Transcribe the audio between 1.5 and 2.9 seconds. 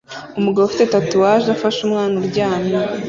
afashe umwana uryamye